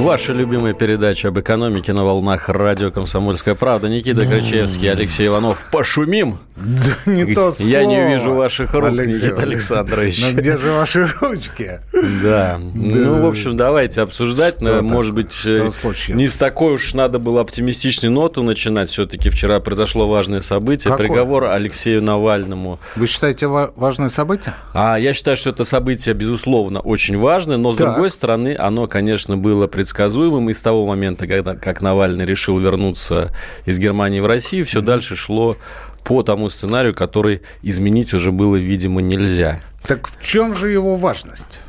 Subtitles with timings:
[0.00, 3.88] Ваша любимая передача об экономике на волнах радио «Комсомольская правда».
[3.88, 5.66] Никита Кричевский, Алексей Иванов.
[5.70, 6.38] Пошумим!
[6.56, 7.68] Да не то слово.
[7.70, 9.42] Я не вижу ваших рук, Алексей Никита.
[9.42, 10.24] Александрович.
[10.26, 11.80] Ну где же ваши ручки?
[12.22, 12.58] Да.
[12.74, 14.60] Ну, в общем, давайте обсуждать.
[14.60, 15.70] Может быть, э,
[16.08, 18.88] не с такой уж надо было оптимистичной ноты начинать.
[18.90, 20.96] Все-таки вчера произошло важное событие.
[20.96, 22.78] Приговор Алексею Навальному.
[22.96, 24.54] Вы считаете ва- важное событие?
[24.72, 29.36] А я считаю, что это событие, безусловно, очень важное, но, с другой стороны, оно, конечно,
[29.36, 30.50] было предсказуемым.
[30.50, 33.32] И с того момента, когда как Навальный решил вернуться
[33.66, 35.56] из Германии в Россию, все дальше шло
[36.04, 39.60] по тому сценарию, который изменить уже было, видимо, нельзя.
[39.86, 41.60] Так в чем же его важность?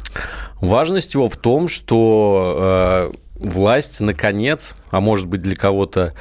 [0.59, 6.13] Важность его в том, что э, власть, наконец, а может быть для кого-то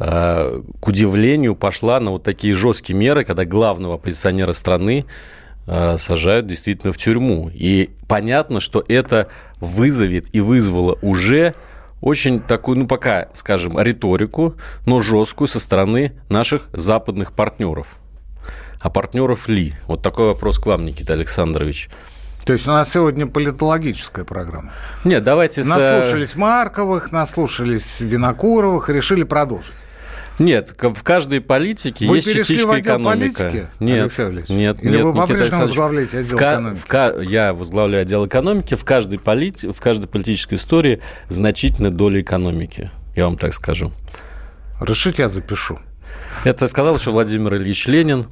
[0.00, 5.06] э, к удивлению, пошла на вот такие жесткие меры, когда главного оппозиционера страны
[5.66, 7.50] сажают действительно в тюрьму.
[7.52, 9.28] И понятно, что это
[9.60, 11.54] вызовет и вызвало уже
[12.00, 17.96] очень такую, ну пока, скажем, риторику, но жесткую со стороны наших западных партнеров.
[18.80, 19.72] А партнеров ли?
[19.86, 21.88] Вот такой вопрос к вам, Никита Александрович.
[22.44, 24.72] То есть у нас сегодня политологическая программа.
[25.04, 25.66] Нет, давайте с...
[25.66, 29.72] э, Наслушались Марковых, наслушались Винокуровых, решили продолжить.
[30.38, 33.44] Нет, в каждой политике Вы есть частичка экономика.
[33.44, 36.78] политики, нет, Алексей нет, Или нет, вы по-прежнему возглавляете отдел в экономики?
[36.80, 38.74] в ка- я возглавляю отдел экономики.
[38.74, 43.92] В каждой, полити- в каждой политической истории значительная доля экономики, я вам так скажу.
[44.80, 45.78] Решите, я запишу.
[46.44, 48.26] Это сказал еще Владимир Ильич Ленин.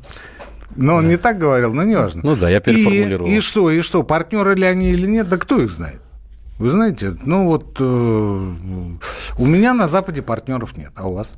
[0.75, 2.23] Но он не так говорил, но не важно.
[2.25, 3.31] Ну да, я переформулировал.
[3.31, 6.01] И, и что, и что, партнеры ли они или нет, да кто их знает?
[6.59, 11.35] Вы знаете, ну вот э, у меня на Западе партнеров нет, а у вас?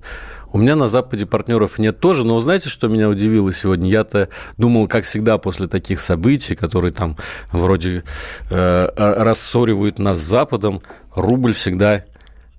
[0.55, 3.91] У меня на Западе партнеров нет тоже, но знаете, что меня удивило сегодня?
[3.91, 7.17] Я-то думал, как всегда, после таких событий, которые там
[7.51, 8.05] вроде
[8.51, 10.81] э, рассоривают нас с Западом,
[11.17, 12.05] рубль всегда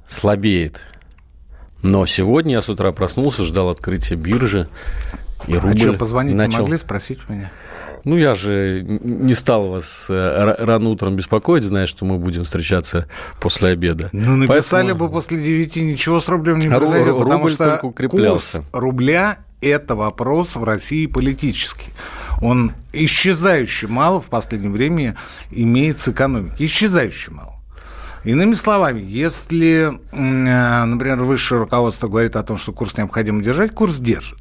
[0.07, 0.81] слабеет.
[1.83, 4.67] Но сегодня я с утра проснулся, ждал открытия биржи,
[5.47, 6.63] и а рубль что, позвонить не начал...
[6.63, 7.49] могли, спросить меня?
[8.05, 12.43] Ну, я же не стал вас э, ра- рано утром беспокоить, зная, что мы будем
[12.43, 13.07] встречаться
[13.41, 14.09] после обеда.
[14.13, 17.77] Ну, написали Поэтому- бы после 9 ничего с рублем не Ру- произойдет, рубль потому что
[18.09, 21.89] курс рубля– это вопрос в России политический.
[22.41, 25.15] Он исчезающе мало в последнее время
[25.51, 26.65] имеет с экономикой.
[26.65, 27.53] Исчезающе мало.
[28.23, 33.97] Иными словами, если, э, например, высшее руководство говорит о том, что курс необходимо держать, курс
[33.97, 34.39] держит.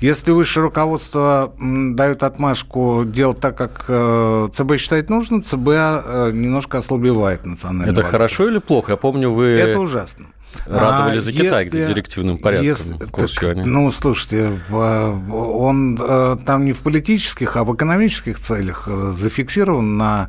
[0.00, 6.78] Если высшее руководство дает отмашку делать так, как э, ЦБ считает нужным, ЦБ э, немножко
[6.78, 8.10] ослабевает национальную Это валюту.
[8.10, 8.92] хорошо или плохо?
[8.92, 9.46] Я помню, вы...
[9.46, 10.26] Это ужасно.
[10.66, 13.56] Радовали А за Китай, где если- директивным порядком если- курс так.
[13.64, 19.96] Ну, слушайте, в- он э, там не в политических, а в экономических целях э, зафиксирован
[19.96, 20.28] на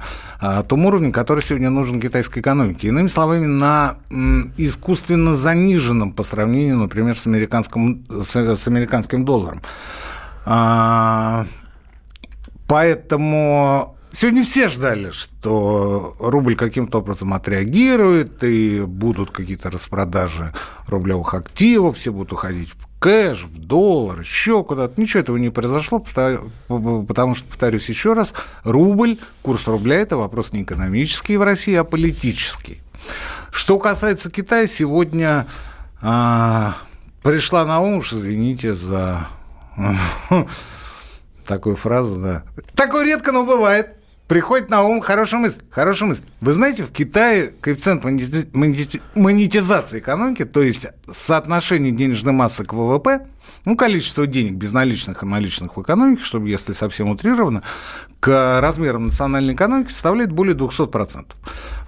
[0.67, 2.89] том уровне, который сегодня нужен китайской экономике.
[2.89, 3.95] Иными словами, на
[4.57, 9.61] искусственно заниженном по сравнению, например, с американским, с, американским долларом.
[10.45, 11.45] А,
[12.67, 20.53] Поэтому сегодня все ждали, что рубль каким-то образом отреагирует, и будут какие-то распродажи
[20.87, 24.99] рублевых активов, все будут уходить в кэш, в доллар, еще куда-то.
[24.99, 28.33] Ничего этого не произошло, потому что, повторюсь еще раз,
[28.63, 32.81] рубль, курс рубля– это вопрос не экономический в России, а политический.
[33.51, 35.45] Что касается Китая, сегодня
[36.01, 36.75] а,
[37.21, 39.27] пришла на ум, уж извините за
[41.45, 42.43] такую фразу, да.
[42.75, 43.94] Такое редко, но бывает.
[44.27, 45.61] Приходит на ум хорошая мысль.
[45.69, 46.23] Хорошая мысль.
[46.41, 52.73] Вы знаете, в Китае коэффициент монети- монети- монетизации экономики, то есть соотношение денежной массы к
[52.73, 53.27] ВВП,
[53.65, 57.61] ну, количество денег безналичных и наличных в экономике, чтобы, если совсем утрировано,
[58.19, 61.35] к размерам национальной экономики составляет более 200%.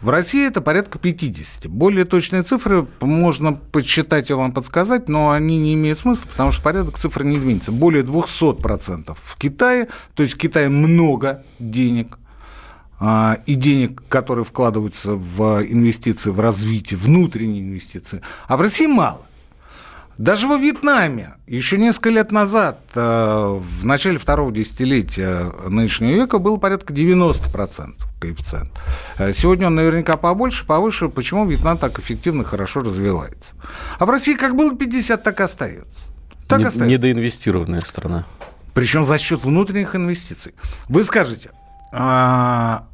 [0.02, 1.68] В России это порядка 50%.
[1.68, 6.62] Более точные цифры можно подсчитать и вам подсказать, но они не имеют смысла, потому что
[6.62, 7.72] порядок цифр не изменится.
[7.72, 12.20] Более 200% в Китае, то есть в Китае много денег,
[13.00, 19.22] и денег, которые вкладываются в инвестиции, в развитие, внутренние инвестиции, а в России мало.
[20.18, 26.58] Даже во Вьетнаме еще несколько лет назад, э, в начале второго десятилетия нынешнего века, было
[26.58, 28.72] порядка 90% коэффициент.
[29.20, 31.10] Э, Сегодня он наверняка побольше, повыше.
[31.10, 33.54] Почему Вьетнам так эффективно, хорошо развивается?
[34.00, 35.86] А в России как было 50, так и остается.
[36.48, 36.90] Так Не- остается.
[36.90, 38.26] Недоинвестированная страна.
[38.74, 40.56] Причем за счет внутренних инвестиций.
[40.90, 41.52] Вы скажете,
[41.94, 42.87] а,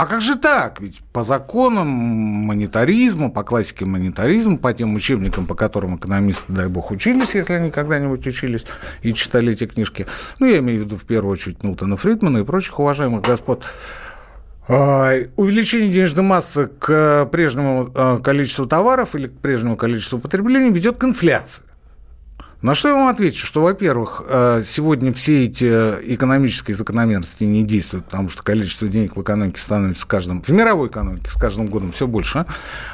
[0.00, 0.80] а как же так?
[0.80, 6.90] Ведь по законам монетаризма, по классике монетаризма, по тем учебникам, по которым экономисты, дай бог,
[6.90, 8.64] учились, если они когда-нибудь учились
[9.02, 10.06] и читали эти книжки,
[10.38, 13.62] ну, я имею в виду в первую очередь Милтона Фридмана и прочих уважаемых господ,
[14.68, 20.96] а, увеличение денежной массы к прежнему а, количеству товаров или к прежнему количеству потребления ведет
[20.96, 21.62] к инфляции.
[22.62, 28.06] На что я вам отвечу, что, во-первых, а, сегодня все эти экономические закономерности не действуют,
[28.06, 31.92] потому что количество денег в экономике становится с каждым, в мировой экономике с каждым годом
[31.92, 32.44] все больше.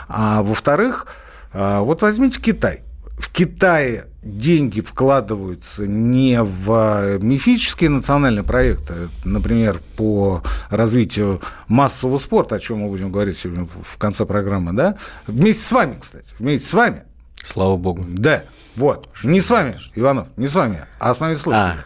[0.09, 1.07] А во-вторых,
[1.53, 2.83] вот возьмите Китай
[3.19, 12.61] в Китае деньги вкладываются не в мифические национальные проекты, например, по развитию массового спорта, о
[12.61, 14.97] чем мы будем говорить сегодня в конце программы, да?
[15.27, 17.05] Вместе с вами, кстати, вместе с вами.
[17.43, 18.05] Слава богу.
[18.07, 18.43] Да,
[18.77, 19.09] вот.
[19.25, 21.85] Не с вами, Иванов, не с вами, а с моими слушателями.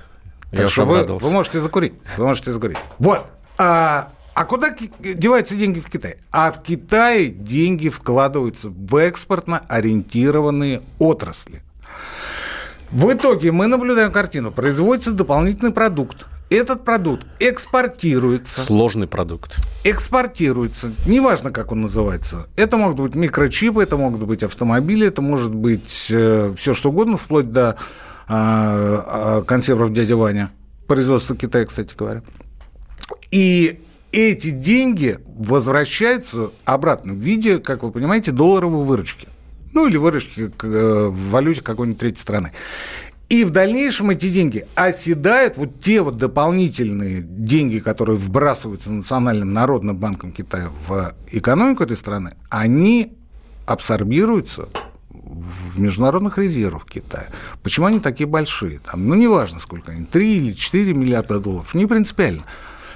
[0.52, 2.78] А, так что вы, вы можете закурить, вы можете закурить.
[2.98, 3.32] Вот.
[3.58, 6.18] А, а куда деваются деньги в Китае?
[6.32, 11.62] А в Китае деньги вкладываются в экспортно ориентированные отрасли.
[12.90, 14.50] В итоге мы наблюдаем картину.
[14.50, 16.26] Производится дополнительный продукт.
[16.50, 18.60] Этот продукт экспортируется.
[18.60, 19.56] Сложный продукт.
[19.84, 20.92] Экспортируется.
[21.06, 22.48] Неважно, как он называется.
[22.56, 27.16] Это могут быть микрочипы, это могут быть автомобили, это может быть э, все что угодно,
[27.16, 27.76] вплоть до
[28.28, 30.50] э, консервов дяди Ваня.
[30.88, 32.24] Производство Китая, кстати говоря.
[33.30, 33.80] И
[34.10, 39.28] эти деньги возвращаются обратно в виде, как вы понимаете, долларовой выручки.
[39.72, 42.50] Ну, или выручки э, в валюте какой-нибудь третьей страны.
[43.30, 49.96] И в дальнейшем эти деньги оседают, вот те вот дополнительные деньги, которые вбрасываются Национальным народным
[49.96, 53.16] банком Китая в экономику этой страны, они
[53.66, 54.68] абсорбируются
[55.10, 57.28] в международных резервах Китая.
[57.62, 58.80] Почему они такие большие?
[58.80, 62.42] Там, ну, неважно, сколько они, 3 или 4 миллиарда долларов, не принципиально.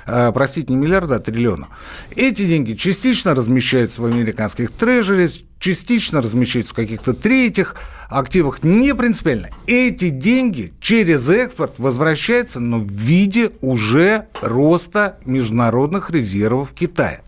[0.06, 1.68] Э, простите, не миллиарда, а триллиона.
[2.14, 7.76] Эти деньги частично размещаются в американских трежерис, частично размещаются в каких-то третьих
[8.08, 9.48] активах, не принципиально.
[9.66, 17.20] Эти деньги через экспорт возвращаются, но в виде уже роста международных резервов Китая.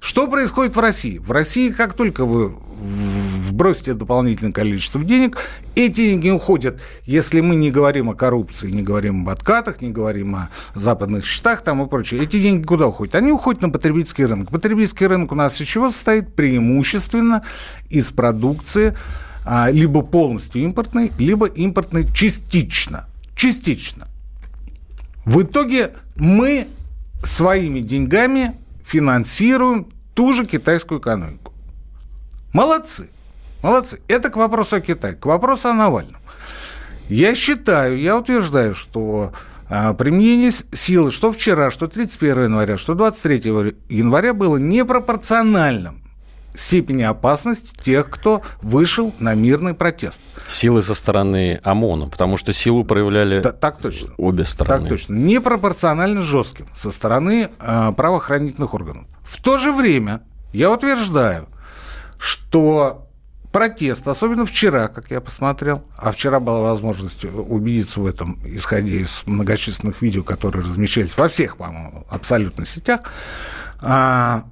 [0.00, 1.18] Что происходит в России?
[1.18, 5.38] В России, как только вы вбросите дополнительное количество денег,
[5.74, 10.34] эти деньги уходят, если мы не говорим о коррупции, не говорим об откатах, не говорим
[10.36, 12.22] о западных счетах там и прочее.
[12.22, 13.14] Эти деньги куда уходят?
[13.14, 14.50] Они уходят на потребительский рынок.
[14.50, 16.34] Потребительский рынок у нас из чего состоит?
[16.34, 17.42] Преимущественно
[17.90, 18.96] из продукции
[19.44, 23.06] а, либо полностью импортной, либо импортной частично.
[23.34, 24.08] Частично.
[25.24, 26.68] В итоге мы
[27.22, 31.53] своими деньгами финансируем ту же китайскую экономику.
[32.54, 33.10] Молодцы.
[33.62, 34.00] Молодцы.
[34.08, 35.14] Это к вопросу о Китае.
[35.14, 36.20] К вопросу о Навальном.
[37.08, 39.32] Я считаю, я утверждаю, что
[39.68, 46.00] а, применение силы, что вчера, что 31 января, что 23 января было непропорциональным
[46.54, 50.20] степени опасности тех, кто вышел на мирный протест.
[50.46, 54.10] Силы со стороны ОМОНа, потому что силу проявляли так, так точно.
[54.16, 54.80] обе стороны.
[54.80, 55.14] Так точно.
[55.14, 59.06] Непропорционально жестким со стороны э, правоохранительных органов.
[59.22, 60.20] В то же время
[60.52, 61.48] я утверждаю,
[62.24, 63.06] что
[63.52, 69.24] протест, особенно вчера, как я посмотрел, а вчера была возможность убедиться в этом, исходя из
[69.26, 73.12] многочисленных видео, которые размещались во всех, по-моему, абсолютно сетях,
[73.82, 74.44] а,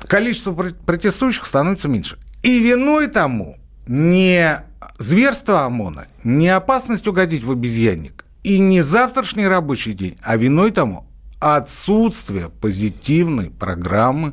[0.00, 2.18] количество протестующих становится меньше.
[2.42, 4.60] И виной тому не
[4.98, 11.06] зверство ОМОНа, не опасность угодить в обезьянник, и не завтрашний рабочий день, а виной тому
[11.38, 14.32] отсутствие позитивной программы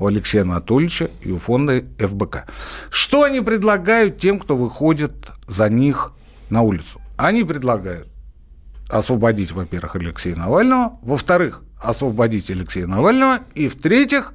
[0.00, 2.46] у Алексея Анатольевича и у фонда ФБК.
[2.90, 5.12] Что они предлагают тем, кто выходит
[5.46, 6.12] за них
[6.48, 7.00] на улицу?
[7.16, 8.08] Они предлагают
[8.88, 14.32] освободить, во-первых, Алексея Навального, во-вторых, освободить Алексея Навального, и в-третьих,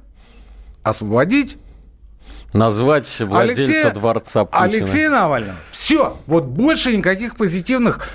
[0.82, 1.58] освободить
[2.52, 4.64] Назвать владельца Алексея, дворца Путина.
[4.64, 5.56] Алексея Навального.
[5.72, 6.16] Все.
[6.26, 8.08] Вот больше никаких позитивных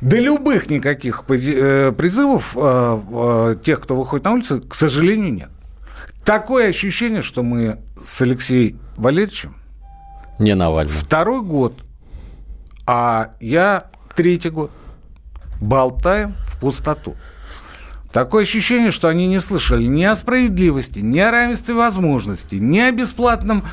[0.00, 5.50] да любых никаких э, призывов э, э, тех, кто выходит на улицу, к сожалению, нет.
[6.24, 9.56] Такое ощущение, что мы с Алексеем Валерьевичем
[10.38, 10.94] не Навальным.
[10.94, 11.74] Второй год,
[12.86, 13.84] а я
[14.16, 14.70] третий год
[15.60, 17.14] болтаем в пустоту.
[18.12, 22.92] Такое ощущение, что они не слышали ни о справедливости, ни о равенстве возможностей, ни о
[22.92, 23.64] бесплатном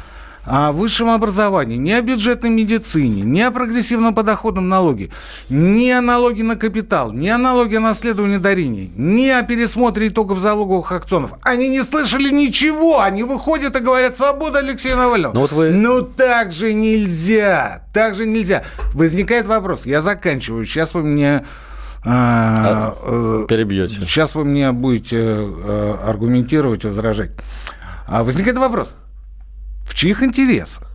[0.44, 5.12] о высшем образовании, ни о бюджетной медицине, ни о прогрессивном подоходном налоге,
[5.50, 10.40] ни о налоге на капитал, ни о налоге на наследование дарений, ни о пересмотре итогов
[10.40, 11.34] залоговых акционов.
[11.42, 13.02] Они не слышали ничего.
[13.02, 15.34] Они выходят и говорят «Свобода Алексея Навального».
[15.34, 15.72] Ну, вот вы...
[15.72, 17.84] ну так же нельзя.
[17.94, 18.64] Так же нельзя.
[18.94, 19.86] Возникает вопрос.
[19.86, 20.66] Я заканчиваю.
[20.66, 21.44] Сейчас вы мне
[22.04, 23.96] А, а, перебьете.
[24.00, 25.48] Сейчас вы мне будете
[26.04, 27.32] аргументировать, возражать.
[28.08, 28.96] А возникает вопрос.
[29.86, 30.90] В чьих интересах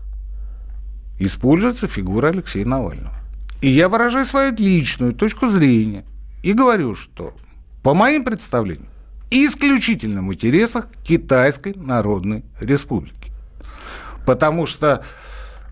[1.18, 3.12] используется фигура Алексея Навального?
[3.60, 6.04] И я выражаю свою личную точку зрения
[6.42, 7.34] и говорю, что
[7.82, 8.88] по моим представлениям
[9.30, 13.32] исключительно в интересах Китайской Народной Республики.
[14.24, 15.04] Потому что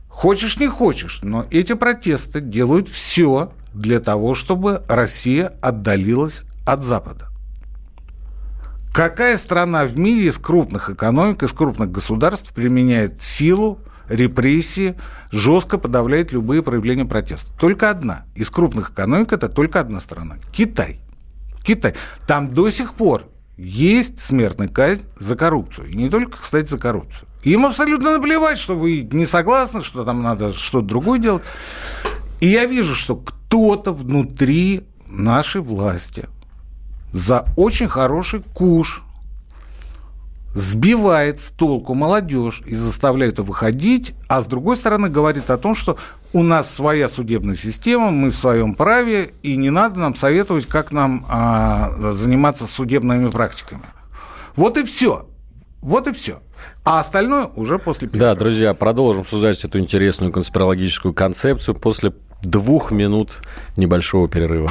[0.09, 7.28] хочешь не хочешь, но эти протесты делают все для того, чтобы Россия отдалилась от Запада.
[8.94, 14.94] Какая страна в мире из крупных экономик, из крупных государств применяет силу, репрессии,
[15.32, 17.52] жестко подавляет любые проявления протеста?
[17.58, 18.24] Только одна.
[18.36, 20.36] Из крупных экономик это только одна страна.
[20.52, 21.00] Китай.
[21.64, 21.96] Китай.
[22.28, 25.88] Там до сих пор есть смертная казнь за коррупцию.
[25.88, 27.26] И не только, кстати, за коррупцию.
[27.42, 31.42] Им абсолютно наплевать, что вы не согласны, что там надо что-то другое делать.
[32.38, 36.28] И я вижу, что кто-то внутри нашей власти
[37.14, 39.02] за очень хороший куш
[40.52, 45.75] сбивает с толку молодежь и заставляет ее выходить, а с другой стороны говорит о том,
[45.75, 45.97] что
[46.33, 50.92] у нас своя судебная система, мы в своем праве, и не надо нам советовать, как
[50.92, 53.83] нам а, заниматься судебными практиками.
[54.56, 55.28] Вот и все.
[55.80, 56.40] Вот и все.
[56.85, 58.35] А остальное уже после перерыва.
[58.35, 63.38] Да, друзья, продолжим обсуждать эту интересную конспирологическую концепцию после двух минут
[63.76, 64.71] небольшого перерыва.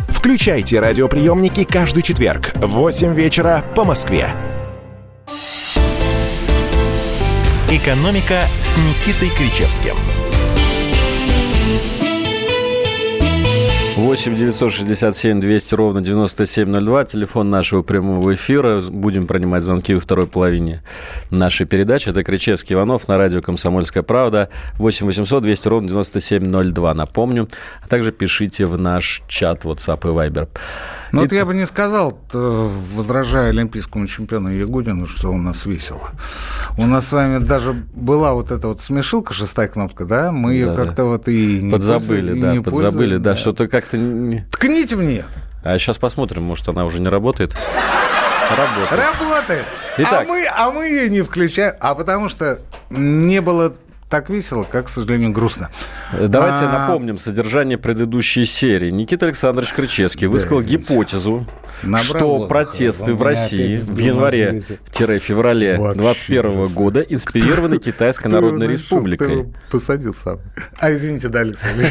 [0.21, 4.29] Включайте радиоприемники каждый четверг в 8 вечера по Москве.
[7.71, 9.95] «Экономика» с Никитой Кричевским–
[14.01, 18.81] 8 967 200 ровно 9702, телефон нашего прямого эфира.
[18.81, 20.81] Будем принимать звонки во второй половине
[21.29, 22.09] нашей передачи.
[22.09, 24.49] Это Кричевский Иванов на радио «Комсомольская правда».
[24.79, 27.47] 8 800 200 ровно 9702, напомню.
[27.83, 30.47] А также пишите в наш чат WhatsApp и Viber.
[31.11, 36.11] Ну, вот я бы не сказал, возражая олимпийскому чемпиону Ягудину, что у нас весело.
[36.77, 40.31] У нас с вами даже была вот эта вот смешилка, шестая кнопка, да?
[40.31, 41.03] Мы ее да, как-то да.
[41.05, 43.97] вот и не Подзабыли, да, не подзабыли, да, да, что-то как-то...
[44.51, 45.25] Ткните мне!
[45.63, 47.55] А сейчас посмотрим, может, она уже не работает.
[48.49, 48.91] Работает.
[48.91, 49.65] Работает.
[49.97, 50.25] Итак.
[50.27, 51.75] А, мы, а мы ее не включаем.
[51.79, 53.73] А потому что не было
[54.09, 55.69] так весело, как, к сожалению, грустно.
[56.19, 56.79] Давайте а...
[56.79, 58.89] напомним содержание предыдущей серии.
[58.89, 61.47] Никита Александрович Крычевский да, высказал гипотезу,
[61.83, 69.45] Набрал что воздуха, протесты в России в январе-феврале 2021 года инспирированы Китайской Народной Республикой.
[69.71, 70.39] Посадил сам.
[70.79, 71.87] А, извините, да, Александр.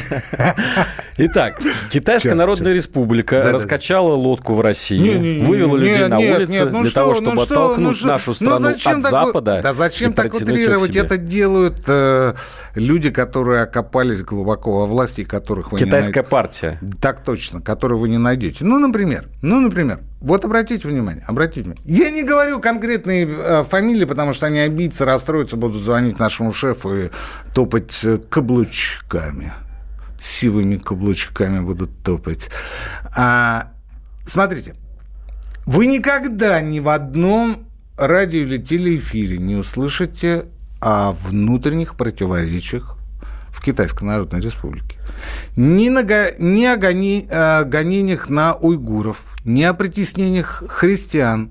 [1.19, 1.61] Итак,
[1.91, 7.31] Китайская Народная Республика раскачала лодку в России, вывела людей на улицы ну для того, ну
[7.31, 9.61] чтобы оттолкнуть нашу страну от Запада.
[9.62, 10.97] Да зачем так утрировать?
[10.97, 12.35] Это делают э,
[12.75, 13.62] люди, которые
[14.11, 16.31] окопались глубоко во власти, которых вы Китайская не найдете.
[16.31, 16.81] партия.
[17.00, 18.64] Так точно, которую вы не найдете.
[18.64, 21.83] Ну, например, ну, например, вот обратите внимание, обратите внимание.
[21.85, 26.95] Я не говорю конкретные э, фамилии, потому что они обидятся, расстроятся, будут звонить нашему шефу
[26.95, 27.11] и
[27.55, 29.52] топать каблучками.
[30.19, 32.50] Сивыми каблучками будут топать.
[33.17, 33.73] А,
[34.25, 34.75] смотрите,
[35.64, 37.57] вы никогда ни в одном
[37.97, 40.45] радио или телеэфире не услышите
[40.81, 43.00] о внутренних противоречиях
[43.61, 44.97] Китайской Народной Республике.
[45.57, 46.02] Ни, на,
[46.38, 51.50] ни о о гонениях на уйгуров, ни о притеснениях христиан,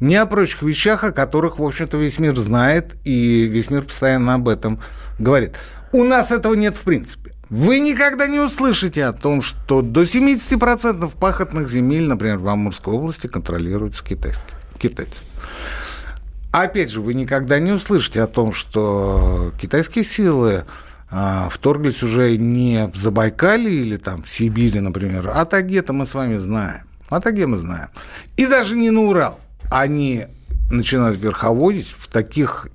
[0.00, 4.34] ни о прочих вещах, о которых, в общем-то, весь мир знает, и весь мир постоянно
[4.34, 4.80] об этом
[5.18, 5.56] говорит.
[5.92, 7.32] У нас этого нет в принципе.
[7.48, 13.28] Вы никогда не услышите о том, что до 70% пахотных земель, например, в Амурской области,
[13.28, 15.26] контролируются китайцами.
[16.50, 20.64] Опять же, вы никогда не услышите о том, что китайские силы
[21.08, 26.36] вторглись уже не в Забайкалье или там в Сибири, например, а Таге-то мы с вами
[26.36, 26.82] знаем.
[27.08, 27.88] А Таге мы знаем.
[28.36, 29.38] И даже не на Урал.
[29.70, 30.26] Они
[30.70, 32.68] начинают верховодить в таких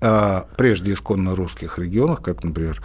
[0.00, 2.82] а, прежде исконно русских регионах, как, например,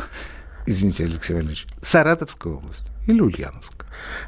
[0.66, 3.81] извините, Алексей Валерьевич, Саратовская область или Ульяновск.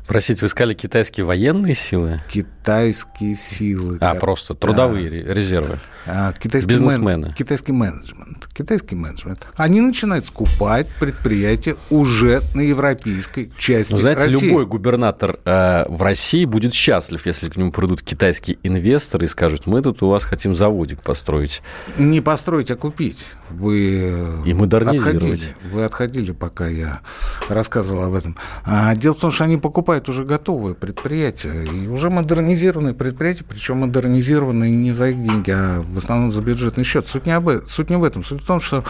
[0.08, 2.22] Простите, вы сказали китайские военные силы?
[2.30, 3.98] Китайские силы.
[4.02, 4.22] А, как...
[4.22, 5.34] просто трудовые да.
[5.34, 5.80] резервы.
[6.06, 7.28] А, китайский Бизнесмены.
[7.28, 7.34] Мен...
[7.36, 8.48] Китайский менеджмент.
[8.54, 9.46] Китайский менеджмент.
[9.56, 14.50] Они начинают скупать предприятия уже на европейской части Но, знаете, России.
[14.50, 19.66] любой губернатор э, в России будет счастлив, если к нему придут китайские инвесторы и скажут,
[19.66, 21.62] мы тут у вас хотим заводик построить.
[21.98, 23.26] Не построить, а купить.
[23.50, 25.16] Вы и модернизировать.
[25.16, 25.56] Отходили.
[25.72, 27.02] Вы отходили, пока я
[27.50, 28.36] рассказывал об этом.
[28.66, 33.78] А, дело в том, что они покупают уже готовые предприятия, и уже модернизированные предприятия, причем
[33.78, 37.08] модернизированные не за их деньги, а в основном за бюджетный счет.
[37.08, 38.26] Суть не, об, суть не в этом.
[38.26, 38.84] Суть в том, что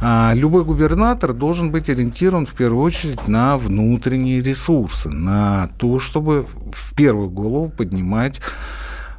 [0.00, 6.46] а, любой губернатор должен быть ориентирован в первую очередь на внутренние ресурсы, на то, чтобы
[6.72, 8.40] в первую голову поднимать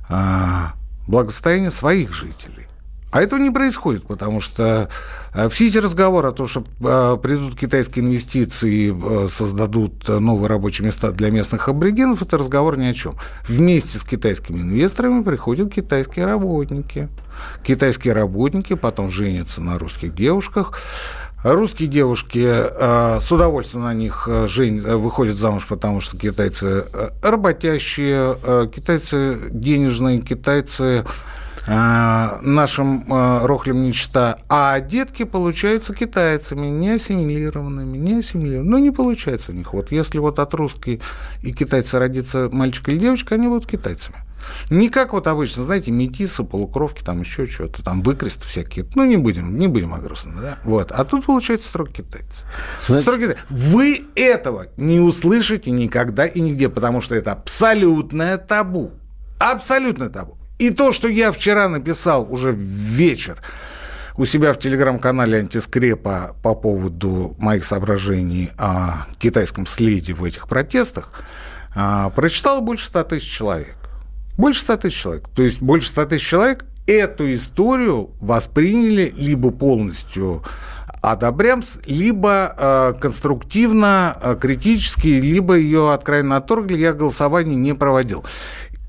[0.10, 0.74] а,
[1.08, 2.65] благосостояние своих жителей.
[3.12, 4.90] А этого не происходит, потому что
[5.34, 10.86] э, все эти разговоры о том, что э, придут китайские инвестиции, э, создадут новые рабочие
[10.86, 13.16] места для местных аборигенов, это разговор ни о чем.
[13.48, 17.08] Вместе с китайскими инвесторами приходят китайские работники.
[17.64, 20.78] Китайские работники потом женятся на русских девушках.
[21.44, 26.86] Русские девушки с удовольствием на них жень, выходят замуж, потому что китайцы
[27.22, 31.06] работящие, китайцы денежные, китайцы
[31.68, 38.72] нашим а, рохлем не чита, а детки получаются китайцами, не ассимилированными, не ассимилированными.
[38.72, 39.74] Ну, не получается у них.
[39.74, 41.02] Вот если вот от русской
[41.42, 44.18] и китайца родится мальчик или девочка, они будут китайцами.
[44.70, 48.86] Не как вот обычно, знаете, метисы, полукровки, там еще что-то, там выкресты всякие.
[48.96, 50.60] Ну, не будем, не будем о грустном, да?
[50.64, 50.92] Вот.
[50.92, 52.42] А тут получается строго китайцы.
[52.88, 53.12] Знаете...
[53.12, 53.38] Китайцы.
[53.50, 58.92] Вы этого не услышите никогда и нигде, потому что это абсолютное табу.
[59.40, 60.38] Абсолютное табу.
[60.58, 63.42] И то, что я вчера написал уже вечер
[64.18, 71.12] у себя в телеграм-канале антискрепа по поводу моих соображений о китайском следе в этих протестах,
[71.76, 73.76] а, прочитало больше 100 тысяч человек.
[74.38, 75.28] Больше 100 тысяч человек.
[75.36, 80.44] То есть больше 100 тысяч человек эту историю восприняли либо полностью
[81.12, 86.78] одобрям, либо э, конструктивно, э, критически, либо ее откровенно отторгли.
[86.78, 88.24] Я голосование не проводил.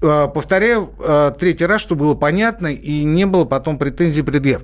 [0.03, 4.63] Э, повторяю э, третий раз, чтобы было понятно и не было потом претензий предъяв.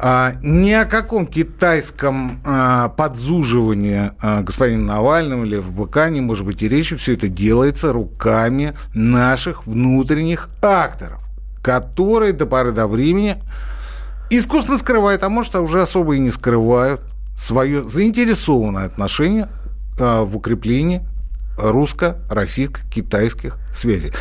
[0.00, 6.62] А, ни о каком китайском а, подзуживании а, господина Навального или ФБК не может быть
[6.62, 6.94] и речи.
[6.94, 11.20] Все это делается руками наших внутренних акторов,
[11.62, 13.42] которые до поры до времени
[14.30, 17.00] искусственно скрывают, а может, уже особо и не скрывают
[17.36, 19.48] свое заинтересованное отношение
[19.98, 21.02] в укреплении
[21.58, 24.12] русско-российско-китайских связей.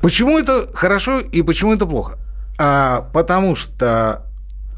[0.00, 2.18] Почему это хорошо и почему это плохо?
[2.58, 4.24] А, потому что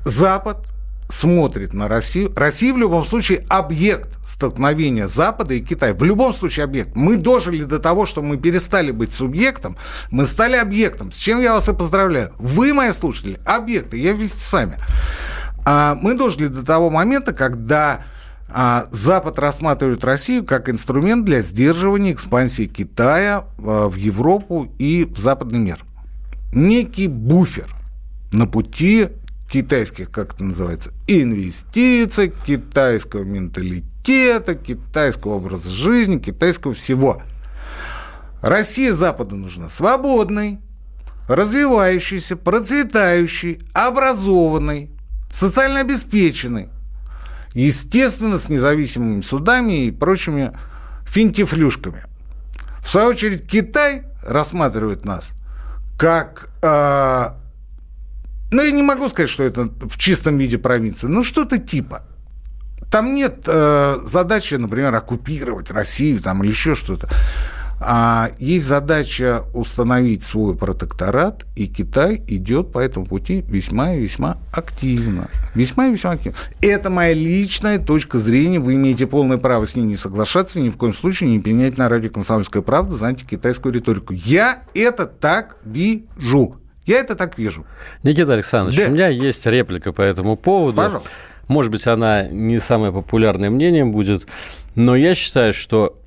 [0.05, 0.67] Запад
[1.09, 2.33] смотрит на Россию.
[2.37, 5.95] Россия в любом случае объект столкновения Запада и Китая.
[5.95, 6.97] В любом случае объект.
[6.97, 9.77] Мы дожили до того, что мы перестали быть субъектом,
[10.11, 11.13] мы стали объектом.
[11.13, 12.33] С чем я вас и поздравляю.
[12.39, 14.77] Вы, мои слушатели, объекты, я вместе с вами.
[15.65, 18.05] А мы дожили до того момента, когда
[18.49, 25.19] а Запад рассматривает Россию как инструмент для сдерживания экспансии Китая а, в Европу и в
[25.19, 25.85] западный мир.
[26.53, 27.69] Некий буфер
[28.33, 29.09] на пути
[29.51, 37.23] китайских, как это называется, инвестиций, китайского менталитета, китайского образа жизни, китайского всего.
[38.43, 40.61] Россия Западу нужна свободной,
[41.29, 44.91] развивающейся, процветающей, образованной,
[45.33, 46.69] социально обеспеченной,
[47.63, 50.53] естественно, с независимыми судами и прочими
[51.07, 52.03] финтифлюшками.
[52.81, 55.35] В свою очередь, Китай рассматривает нас
[55.97, 56.51] как...
[56.63, 57.31] Э,
[58.51, 62.07] ну, я не могу сказать, что это в чистом виде провинция, но что-то типа.
[62.91, 67.09] Там нет э, задачи, например, оккупировать Россию там, или еще что-то.
[67.79, 74.39] А есть задача установить свой протекторат, и Китай идет по этому пути весьма и весьма
[74.51, 75.29] активно.
[75.55, 76.39] Весьма и весьма активно.
[76.63, 78.61] Это моя личная точка зрения.
[78.61, 81.89] Вы имеете полное право с ней не соглашаться, ни в коем случае не принять на
[81.89, 84.15] радио «Комсомольская правда» за антикитайскую риторику.
[84.15, 86.57] Я это так вижу.
[86.87, 87.67] Я это так вижу.
[88.03, 88.87] Никита Александрович, да.
[88.87, 90.77] у меня есть реплика по этому поводу.
[90.77, 91.11] Пожалуйста.
[91.49, 94.27] Может быть, она не самое популярное мнение будет,
[94.75, 96.01] но я считаю, что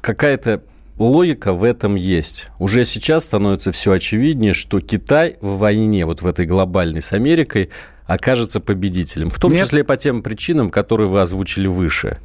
[0.00, 0.62] какая-то
[0.98, 2.48] логика в этом есть.
[2.58, 7.70] Уже сейчас становится все очевиднее, что Китай в войне, вот в этой глобальной с Америкой,
[8.06, 9.30] окажется победителем.
[9.30, 9.64] В том Нет.
[9.64, 12.18] числе по тем причинам, которые вы озвучили выше.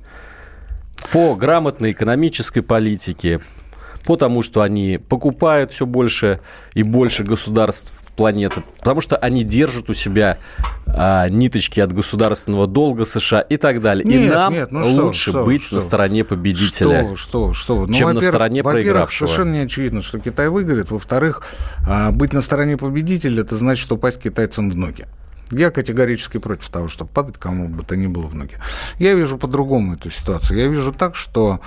[1.11, 3.39] По грамотной экономической политике,
[4.05, 6.41] по тому, что они покупают все больше
[6.73, 10.39] и больше государств планеты, потому что они держат у себя
[10.87, 14.03] а, ниточки от государственного долга США и так далее.
[14.03, 17.85] Нет, и нам нет, ну лучше что, быть что, на стороне победителя, что, что, что?
[17.85, 19.27] Ну, чем на стороне проигравшего.
[19.27, 20.91] совершенно не очевидно, что Китай выиграет.
[20.91, 21.43] Во-вторых,
[21.87, 25.05] а, быть на стороне победителя, это значит упасть китайцам в ноги.
[25.51, 28.55] Я категорически против того, чтобы падать кому бы то ни было в ноги.
[28.97, 30.59] Я вижу по-другому эту ситуацию.
[30.59, 31.61] Я вижу так, что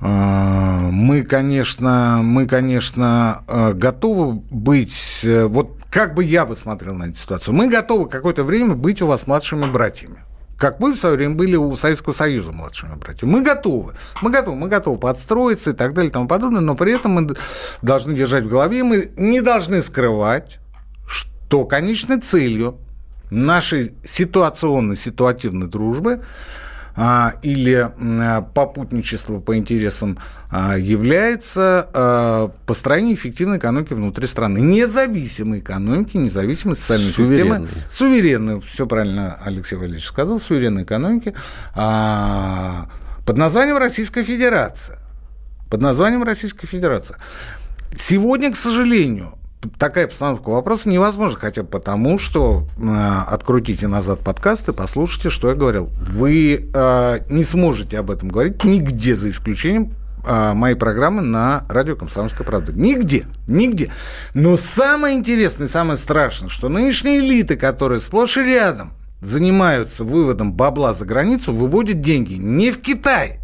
[0.00, 6.94] а, мы, конечно, мы, конечно, а, готовы быть, э, вот как бы я бы смотрел
[6.94, 10.18] на эту ситуацию, мы готовы какое-то время быть у вас младшими братьями.
[10.58, 13.30] Как мы в свое время были у Советского Союза младшими братьями.
[13.30, 13.94] Мы готовы.
[14.22, 14.56] Мы готовы.
[14.56, 16.60] Мы готовы подстроиться и так далее и тому подобное.
[16.60, 17.36] Но при этом мы
[17.80, 20.58] должны держать в голове, мы не должны скрывать,
[21.06, 22.78] что конечной целью
[23.30, 26.22] нашей ситуационной, ситуативной дружбы
[27.42, 27.90] или
[28.54, 30.18] попутничество по интересам
[30.50, 34.58] а, является а, построение эффективной экономики внутри страны.
[34.58, 37.66] Независимой экономики, независимой социальной суверенной.
[37.66, 37.84] системы.
[37.88, 38.60] Суверенной.
[38.60, 40.40] Все правильно Алексей Валерьевич сказал.
[40.40, 41.34] Суверенной экономики
[41.74, 44.98] под названием Российская Федерация.
[45.70, 47.18] Под названием Российская Федерация.
[47.94, 49.37] Сегодня, к сожалению,
[49.78, 55.90] такая постановка вопроса невозможна, хотя потому, что э, открутите назад подкасты, послушайте, что я говорил.
[56.00, 59.94] Вы э, не сможете об этом говорить нигде, за исключением
[60.26, 62.72] э, моей программы на радио «Комсомольская правда».
[62.72, 63.90] Нигде, нигде.
[64.34, 70.94] Но самое интересное, самое страшное, что нынешние элиты, которые сплошь и рядом занимаются выводом бабла
[70.94, 73.40] за границу, выводят деньги не в Китай,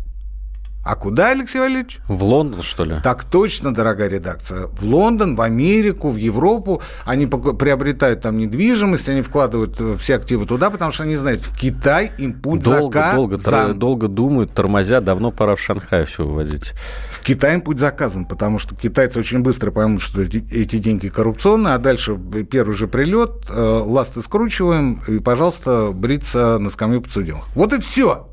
[0.84, 1.98] а куда, Алексей Валерьевич?
[2.08, 2.96] В Лондон, что ли?
[3.02, 4.66] Так точно, дорогая редакция.
[4.66, 6.82] В Лондон, в Америку, в Европу.
[7.06, 11.56] Они приобретают там недвижимость, они вкладывают э, все активы туда, потому что они знают, в
[11.56, 13.12] Китай им путь долго.
[13.14, 16.74] Долго, тор- долго думают, тормозя, давно пора в Шанхай все вывозить.
[17.10, 21.74] В Китай им путь заказан, потому что китайцы очень быстро поймут, что эти деньги коррупционные,
[21.74, 22.18] а дальше
[22.50, 27.44] первый же прилет, э, ласты скручиваем, и, пожалуйста, бриться на скамью подсудимых.
[27.54, 28.28] Вот и все.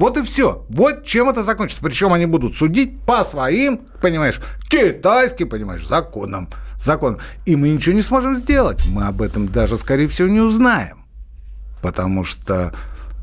[0.00, 0.64] Вот и все.
[0.70, 1.84] Вот чем это закончится.
[1.84, 6.48] Причем они будут судить по своим, понимаешь, китайским, понимаешь, законам.
[6.78, 7.18] Закон.
[7.44, 8.82] И мы ничего не сможем сделать.
[8.86, 11.04] Мы об этом даже, скорее всего, не узнаем.
[11.82, 12.72] Потому что,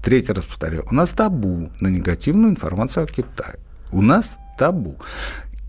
[0.04, 3.56] третий раз повторяю, у нас табу на негативную информацию о Китае.
[3.92, 4.98] У нас табу.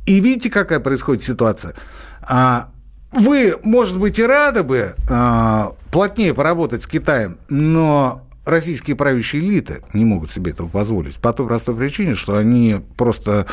[0.04, 1.74] И видите, какая происходит ситуация?
[2.20, 2.68] А,
[3.12, 9.82] вы, может быть, и рады бы а, плотнее поработать с Китаем, но российские правящие элиты
[9.92, 11.16] не могут себе этого позволить.
[11.16, 13.46] По той простой причине, что они просто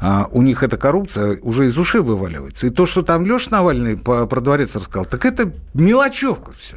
[0.00, 2.66] а, у них эта коррупция уже из ушей вываливается.
[2.66, 6.76] И то, что там Леша Навальный про дворец рассказал, так это мелочевка все.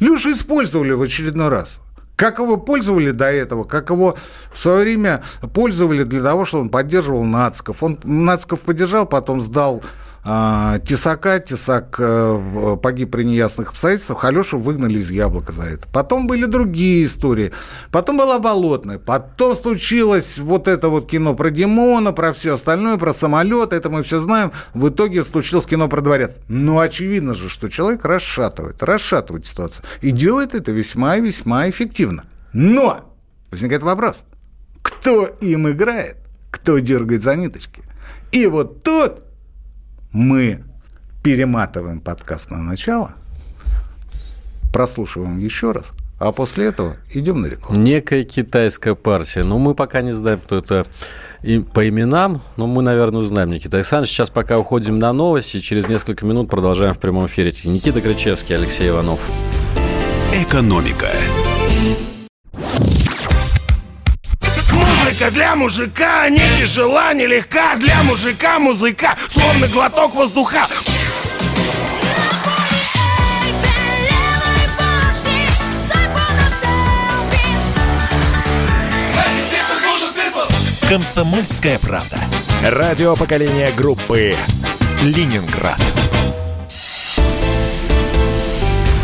[0.00, 1.80] Лешу использовали в очередной раз.
[2.16, 4.16] Как его пользовали до этого, как его
[4.52, 5.22] в свое время
[5.54, 7.82] пользовали для того, чтобы он поддерживал нациков.
[7.82, 9.82] Он нациков поддержал, потом сдал
[10.24, 11.40] Тесака.
[11.40, 14.24] Тесак э, погиб при неясных обстоятельствах.
[14.24, 15.88] Алешу выгнали из яблока за это.
[15.92, 17.52] Потом были другие истории.
[17.90, 18.98] Потом была Болотная.
[18.98, 23.72] Потом случилось вот это вот кино про Димона, про все остальное, про самолет.
[23.72, 24.52] Это мы все знаем.
[24.74, 26.38] В итоге случилось кино про дворец.
[26.46, 29.84] Но очевидно же, что человек расшатывает, расшатывает ситуацию.
[30.02, 32.24] И делает это весьма и весьма эффективно.
[32.52, 33.12] Но
[33.50, 34.18] возникает вопрос.
[34.82, 36.18] Кто им играет?
[36.50, 37.82] Кто дергает за ниточки?
[38.30, 39.22] И вот тут
[40.12, 40.62] мы
[41.22, 43.14] перематываем подкаст на начало,
[44.72, 47.80] прослушиваем еще раз, а после этого идем на рекламу.
[47.80, 49.42] Некая китайская партия.
[49.42, 50.86] Но мы пока не знаем, кто это
[51.42, 54.12] и по именам, но мы, наверное, узнаем Никита Александрович.
[54.12, 57.52] Сейчас пока уходим на новости, через несколько минут продолжаем в прямом эфире.
[57.64, 59.20] Никита Крычевский, Алексей Иванов.
[60.32, 61.08] Экономика.
[65.12, 70.66] Музыка для мужика не тяжела, не легка Для мужика музыка, словно глоток воздуха
[80.88, 82.18] Комсомольская правда.
[82.62, 84.34] Радио поколения группы
[85.02, 85.80] Ленинград.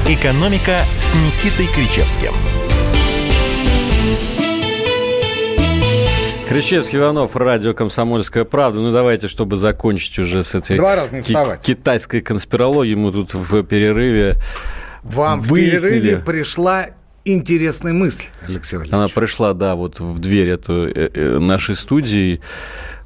[0.07, 2.33] Экономика с Никитой Кричевским.
[6.49, 8.81] Кричевский Иванов, радио «Комсомольская правда».
[8.81, 13.35] Ну, давайте, чтобы закончить уже с этой Два раза не ки- китайской конспирологией, мы тут
[13.35, 14.37] в перерыве
[15.03, 15.77] Вам выяснили.
[15.77, 16.87] в перерыве пришла
[17.27, 18.95] интересная мысль, Алексей Валерьевич.
[18.95, 22.41] Она пришла, да, вот в дверь эту, э, э, нашей студии.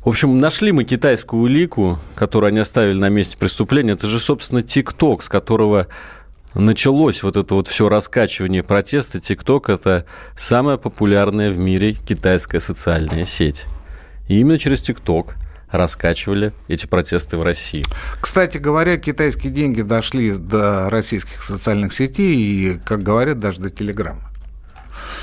[0.05, 3.95] В общем, нашли мы китайскую улику, которую они оставили на месте преступления.
[3.95, 5.89] Это же, собственно, ТикТок, с которого
[6.55, 9.21] началось вот это вот все раскачивание протеста.
[9.21, 13.67] ТикТок– это самая популярная в мире китайская социальная сеть.
[14.29, 15.37] И именно через ТикТок
[15.71, 17.85] раскачивали эти протесты в России.
[18.21, 24.31] Кстати говоря, китайские деньги дошли до российских социальных сетей и, как говорят, даже до Телеграма.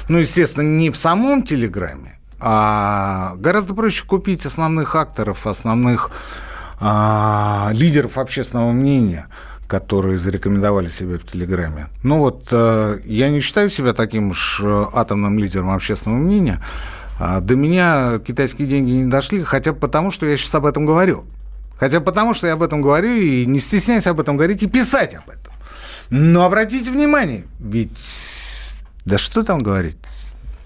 [0.08, 6.10] Ну, естественно, не в самом Телеграме, а гораздо проще купить основных акторов, основных
[6.80, 9.28] а, лидеров общественного мнения,
[9.70, 11.88] которые зарекомендовали себя в Телеграме.
[12.02, 16.60] Ну вот, а, я не считаю себя таким уж э, атомным лидером общественного мнения.
[17.20, 20.88] А, до меня китайские деньги не дошли, хотя бы потому, что я сейчас об этом
[20.88, 21.26] говорю.
[21.78, 24.68] Хотя бы потому, что я об этом говорю и не стесняюсь об этом говорить и
[24.68, 25.54] писать об этом.
[26.10, 29.98] Но обратите внимание, ведь да что там говорить?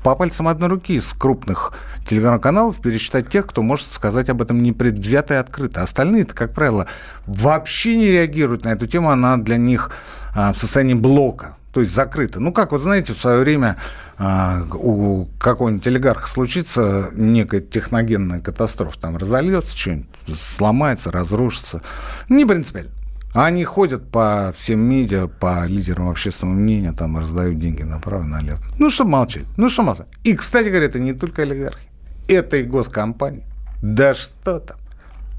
[0.03, 1.73] по пальцам одной руки из крупных
[2.05, 5.81] телеграм-каналов пересчитать тех, кто может сказать об этом непредвзято и открыто.
[5.81, 6.87] Остальные-то, как правило,
[7.25, 9.91] вообще не реагируют на эту тему, она для них
[10.35, 12.39] а, в состоянии блока, то есть закрыта.
[12.39, 13.77] Ну, как вот знаете, в свое время
[14.17, 21.81] а, у какого-нибудь олигарха случится некая техногенная катастрофа, там разольется что-нибудь, сломается, разрушится.
[22.29, 22.91] Не принципиально.
[23.33, 28.59] Они ходят по всем медиа, по лидерам общественного мнения, там раздают деньги направо и налево.
[28.77, 29.45] Ну, что молчать?
[29.57, 30.05] Ну, что молчать?
[30.23, 31.87] И, кстати говоря, это не только олигархи.
[32.27, 33.45] Это и госкомпании.
[33.81, 34.77] Да что там?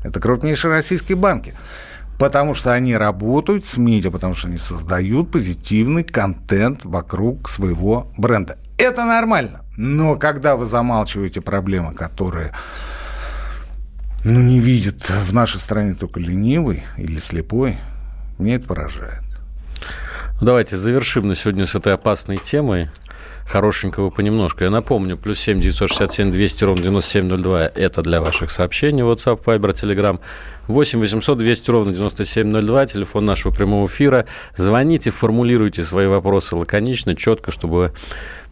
[0.03, 1.55] Это крупнейшие российские банки.
[2.19, 8.59] Потому что они работают с медиа, потому что они создают позитивный контент вокруг своего бренда.
[8.79, 9.65] Это нормально.
[9.77, 12.53] Но когда вы замалчиваете проблемы, которые
[14.25, 17.79] ну, не видит в нашей стране только ленивый или слепой,
[18.39, 19.23] мне это поражает.
[20.41, 22.91] Давайте завершим на сегодня с этой опасной темой
[23.47, 24.65] хорошенького понемножку.
[24.65, 29.03] Я напомню, плюс 7 967 200 ровно 9702– это для ваших сообщений.
[29.03, 30.19] WhatsApp, Viber, Telegram.
[30.67, 34.27] 8 800 200 ровно 9702, телефон нашего прямого эфира.
[34.57, 37.93] Звоните, формулируйте свои вопросы лаконично, четко, чтобы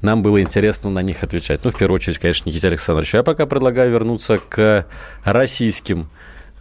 [0.03, 1.61] нам было интересно на них отвечать.
[1.65, 3.15] Ну, в первую очередь, конечно, Никита Александрович.
[3.15, 4.87] Я пока предлагаю вернуться к
[5.25, 6.11] российским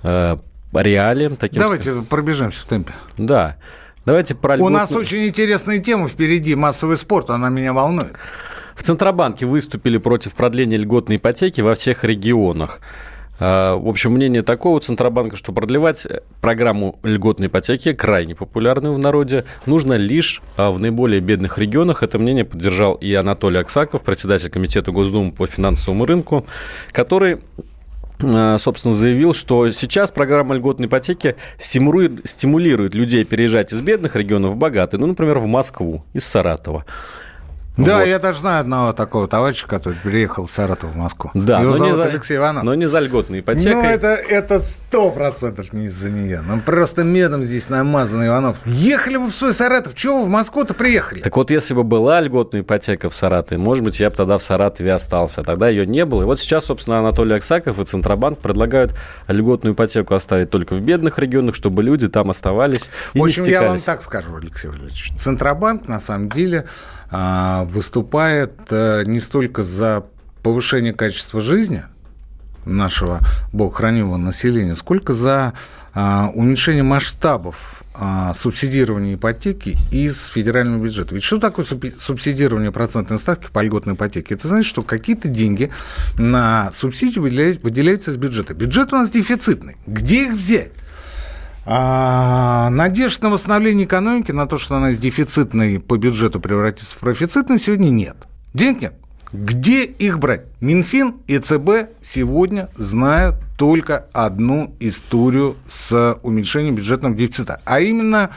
[0.03, 0.37] э,
[0.73, 1.35] реалиям.
[1.35, 2.07] Таким Давайте сказать.
[2.07, 2.93] пробежимся в темпе.
[3.17, 3.57] Да.
[4.11, 4.75] Давайте про льготную...
[4.75, 8.11] У нас очень интересная тема впереди, массовый спорт, она меня волнует.
[8.75, 12.81] В Центробанке выступили против продления льготной ипотеки во всех регионах.
[13.39, 16.05] А, в общем, мнение такого Центробанка, что продлевать
[16.41, 22.03] программу льготной ипотеки, крайне популярную в народе, нужно лишь а, в наиболее бедных регионах.
[22.03, 26.45] Это мнение поддержал и Анатолий Аксаков, председатель Комитета Госдумы по финансовому рынку,
[26.91, 27.70] который Э,
[28.57, 34.55] собственно, заявил, что сейчас программа льготной ипотеки стимулирует, стимулирует людей переезжать из бедных регионов в
[34.57, 36.85] богатые, ну, например, в Москву из Саратова.
[37.77, 38.07] Да, вот.
[38.07, 41.31] я даже знаю одного такого товарища, который приехал с Саратова в Москву.
[41.33, 42.63] Да, Его но зовут не за, Алексей Иванов.
[42.63, 43.73] Но не за льготной ипотекой.
[43.73, 46.41] Ну, это сто процентов не из-за нее.
[46.45, 48.65] Ну, просто медом здесь намазан Иванов.
[48.65, 51.21] Ехали бы в свой Саратов, чего вы в Москву-то приехали?
[51.21, 54.43] Так вот, если бы была льготная ипотека в Саратове, может быть, я бы тогда в
[54.43, 55.41] Саратове остался.
[55.41, 56.23] Тогда ее не было.
[56.23, 58.93] И вот сейчас, собственно, Анатолий Аксаков и Центробанк предлагают
[59.29, 63.63] льготную ипотеку оставить только в бедных регионах, чтобы люди там оставались и В общем, я
[63.63, 65.13] вам так скажу, Алексей Валерьевич.
[65.15, 66.65] Центробанк, на самом деле,
[67.11, 70.05] выступает э, не столько за
[70.43, 71.83] повышение качества жизни
[72.65, 73.19] нашего
[73.53, 75.53] богохранимого населения, сколько за
[75.93, 81.13] а, уменьшение масштабов а, субсидирования ипотеки из федерального бюджета.
[81.13, 84.35] Ведь что такое субсидирование процентной ставки по льготной ипотеке?
[84.35, 85.71] Это значит, что какие-то деньги
[86.17, 88.53] на субсидии выделяются из бюджета.
[88.53, 89.75] Бюджет у нас дефицитный.
[89.85, 90.73] Где их взять?
[91.65, 96.99] А надежд на восстановление экономики, на то, что она из дефицитной по бюджету превратится в
[96.99, 98.17] профицитную, сегодня нет.
[98.53, 98.93] Денег нет.
[99.31, 100.41] Где их брать?
[100.59, 108.31] Минфин и ЦБ сегодня знают только одну историю с уменьшением бюджетного дефицита, а именно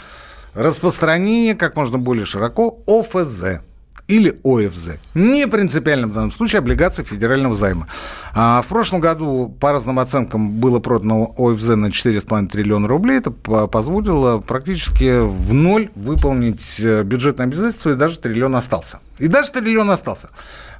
[0.54, 3.60] распространение как можно более широко ОФЗ
[4.06, 4.98] или ОФЗ.
[5.14, 7.86] Не принципиально в данном случае облигации федерального займа.
[8.34, 13.18] А в прошлом году, по разным оценкам, было продано ОФЗ на 4,5 триллиона рублей.
[13.18, 19.00] Это позволило практически в ноль выполнить э, бюджетное обязательство, и даже триллион остался.
[19.18, 20.30] И даже триллион остался.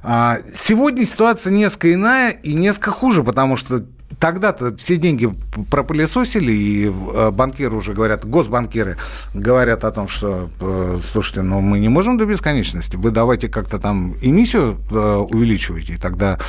[0.03, 3.83] А сегодня ситуация несколько иная и несколько хуже, потому что
[4.19, 5.31] тогда-то все деньги
[5.69, 8.97] пропылесосили, и э, банкиры уже говорят, госбанкиры
[9.33, 13.79] говорят о том, что, э, слушайте, ну мы не можем до бесконечности, вы давайте как-то
[13.79, 16.39] там эмиссию э, увеличивайте, и тогда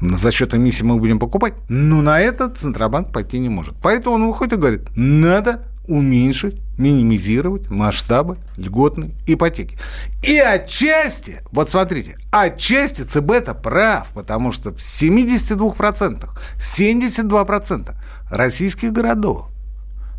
[0.00, 1.54] за счет эмиссии мы будем покупать.
[1.68, 3.74] Но на это Центробанк пойти не может.
[3.82, 9.76] Поэтому он выходит и говорит, надо уменьшить, минимизировать масштабы льготной ипотеки.
[10.22, 17.94] И отчасти, вот смотрите, отчасти ЦБ-то прав, потому что в 72%, 72%
[18.30, 19.48] российских городов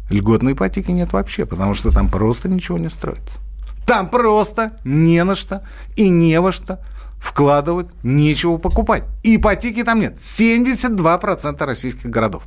[0.09, 3.39] льготной ипотеки нет вообще, потому что там просто ничего не строится.
[3.85, 5.63] Там просто не на что
[5.95, 6.79] и не во что
[7.17, 9.03] вкладывать, нечего покупать.
[9.23, 10.17] Ипотеки там нет.
[10.17, 12.43] 72% российских городов.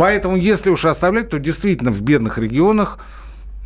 [0.00, 2.98] Поэтому, если уж оставлять, то действительно в бедных регионах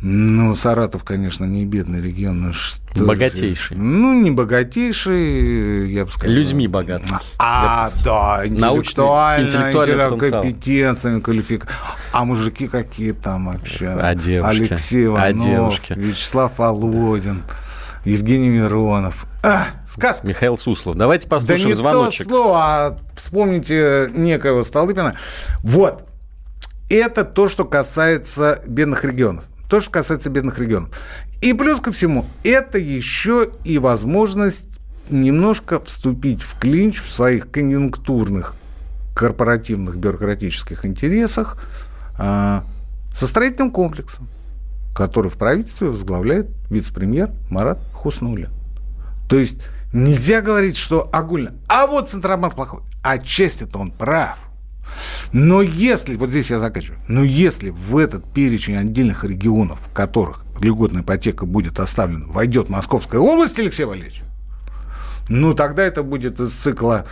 [0.01, 2.41] ну, Саратов, конечно, не бедный регион.
[2.41, 3.77] но что богатейший.
[3.77, 6.35] Ну, не богатейший, я бы сказал.
[6.35, 7.01] Людьми богат.
[7.39, 11.79] А, да, интеллектуально, интеллектуальными компетенциями, квалификацией.
[12.11, 13.87] А мужики какие там вообще?
[13.87, 14.61] А девушки?
[14.61, 15.93] Алексей Иванов, а девушки?
[15.95, 17.41] Вячеслав Володин.
[18.03, 19.25] Евгений Миронов.
[19.41, 20.27] А, сказка.
[20.27, 20.95] Михаил Суслов.
[20.95, 22.27] Давайте послушаем да не звоночек.
[22.27, 25.15] то слово, а вспомните некоего Столыпина.
[25.63, 26.03] Вот.
[26.89, 29.45] Это то, что касается бедных регионов.
[29.69, 30.89] То, что касается бедных регионов.
[31.41, 38.55] И плюс ко всему, это еще и возможность немножко вступить в клинч в своих конъюнктурных
[39.15, 41.57] корпоративных бюрократических интересах
[42.17, 42.63] а,
[43.11, 44.27] со строительным комплексом,
[44.93, 48.49] который в правительстве возглавляет вице-премьер Марат Хуснуля.
[49.29, 49.61] То есть
[49.93, 51.55] нельзя говорить, что огульно.
[51.67, 52.81] А вот Центробанк плохой.
[53.01, 54.37] Отчасти-то он прав.
[55.33, 60.45] Но если, вот здесь я заканчиваю, но если в этот перечень отдельных регионов, в которых
[60.61, 64.21] льготная ипотека будет оставлена, войдет Московская область, Алексей Валерьевич,
[65.27, 67.05] ну тогда это будет из цикла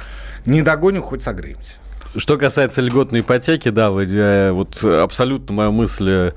[0.46, 1.74] «не догоним, хоть согреемся».
[2.16, 6.34] Что касается льготной ипотеки, да, вы э, вот абсолютно мою мысль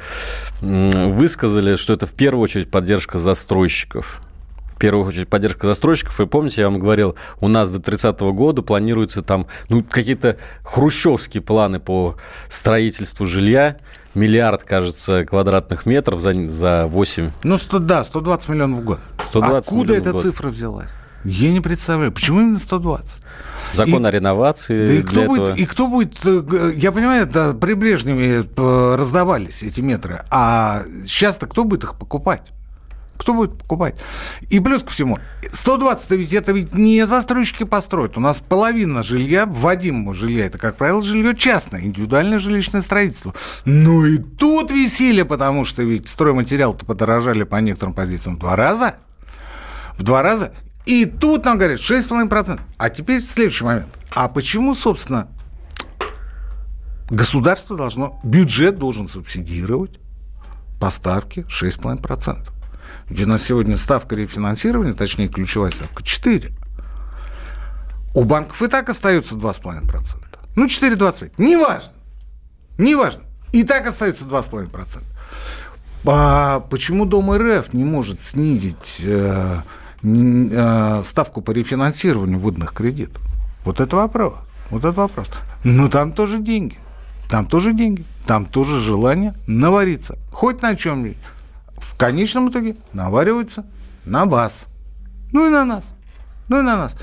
[0.63, 4.23] высказали, что это в первую очередь поддержка застройщиков
[4.77, 6.21] в первую очередь поддержка застройщиков.
[6.21, 11.43] И помните, я вам говорил, у нас до 30 года планируются там ну, какие-то хрущевские
[11.43, 12.17] планы по
[12.49, 13.79] строительству жилья.
[14.15, 17.31] Миллиард, кажется, квадратных метров за, за 8.
[17.43, 19.01] Ну, 100, да, 120 миллионов в год.
[19.23, 20.23] 120 Откуда эта год.
[20.23, 20.91] цифра взялась?
[21.25, 22.13] Я не представляю.
[22.13, 23.11] Почему именно 120?
[23.73, 24.87] Закон и, о реновации.
[24.87, 25.55] Да и кто, будет, этого.
[25.57, 26.25] и кто будет...
[26.25, 30.23] Э, я понимаю, это при Брежневе э, раздавались эти метры.
[30.31, 32.53] А сейчас-то кто будет их покупать?
[33.19, 33.97] Кто будет покупать?
[34.49, 35.19] И плюс ко всему,
[35.51, 38.17] 120 ведь это ведь не застройщики построят.
[38.17, 43.35] У нас половина жилья, вводимого жилья, это, как правило, жилье частное, индивидуальное жилищное строительство.
[43.65, 48.97] Ну и тут веселье, потому что ведь стройматериал-то подорожали по некоторым позициям в два раза.
[49.97, 50.53] В два раза.
[50.85, 52.61] И тут нам говорят 6,5%.
[52.79, 53.89] А теперь следующий момент.
[54.11, 55.29] А почему, собственно,
[57.11, 59.99] государство должно, бюджет должен субсидировать
[60.79, 62.56] поставки 6,5%?
[63.09, 66.51] Где на сегодня ставка рефинансирования, точнее, ключевая ставка 4.
[68.15, 70.25] У банков и так остается 2,5%.
[70.57, 71.33] Ну, 4,25.
[71.39, 71.93] Неважно.
[72.79, 73.23] Неважно.
[73.53, 75.03] И так остается 2,5%.
[76.09, 79.63] А почему Дом РФ не может снизить э,
[80.03, 83.23] э, ставку по рефинансированию выданных кредитов?
[83.65, 84.35] Вот это вопрос.
[84.71, 85.29] Вот это вопрос.
[85.65, 86.79] Но там тоже деньги.
[87.29, 88.05] Там тоже деньги.
[88.25, 90.19] Там тоже желание навариться.
[90.33, 91.19] Хоть на чем-нибудь
[91.79, 93.65] в конечном итоге навариваются
[94.05, 94.67] на вас.
[95.33, 95.85] Ну и на нас.
[96.49, 96.97] Ну и на нас.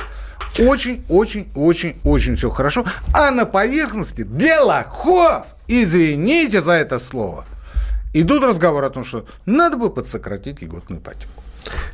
[0.59, 2.85] Очень, очень, очень, очень все хорошо.
[3.13, 7.45] А на поверхности для лохов, извините за это слово,
[8.13, 11.31] идут разговоры о том, что надо бы подсократить льготную ипотеку.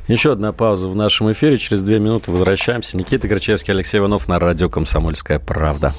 [0.08, 1.56] Еще одна пауза в нашем эфире.
[1.56, 2.96] Через две минуты возвращаемся.
[2.96, 5.94] Никита Горчевский, Алексей Иванов на радио «Комсомольская правда».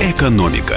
[0.00, 0.76] Экономика.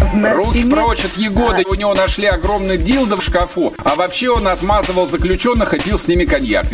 [0.00, 0.74] Руки спине...
[0.74, 1.64] прочь от Егоды.
[1.66, 1.70] А...
[1.70, 3.74] У него нашли огромный дилдо в шкафу.
[3.84, 6.66] А вообще он отмазывал заключенных и пил с ними коньяк.